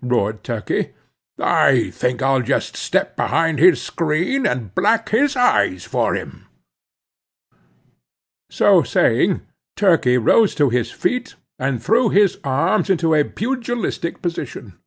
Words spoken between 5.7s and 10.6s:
for him!" So saying, Turkey rose